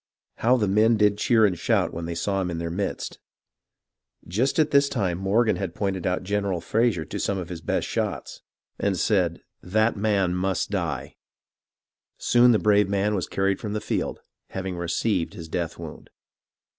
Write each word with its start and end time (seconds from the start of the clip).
How 0.37 0.57
the 0.57 0.67
men 0.67 0.97
did 0.97 1.19
cheer 1.19 1.45
and 1.45 1.55
shout 1.55 1.93
when 1.93 2.05
they 2.05 2.15
saw 2.15 2.41
him 2.41 2.49
in 2.49 2.57
their 2.57 2.71
midst! 2.71 3.19
Just 4.27 4.57
at 4.57 4.71
this 4.71 4.89
time 4.89 5.19
Mor 5.19 5.45
gan 5.45 5.57
had 5.57 5.75
pointed 5.75 6.07
out 6.07 6.23
General 6.23 6.59
Fraser 6.59 7.05
to 7.05 7.19
some 7.19 7.37
of 7.37 7.49
his 7.49 7.61
best 7.61 7.87
shots, 7.87 8.41
and 8.79 8.97
said," 8.97 9.41
That 9.75 9.95
man 9.97 10.33
must 10.33 10.71
die." 10.71 11.17
Soon 12.17 12.51
the 12.51 12.57
brave 12.57 12.89
man 12.89 13.13
was 13.13 13.27
carried 13.27 13.59
from 13.59 13.73
the 13.73 13.79
field, 13.79 14.21
having 14.49 14.75
received 14.75 15.35
his 15.35 15.47
death 15.47 15.77
wound. 15.77 16.09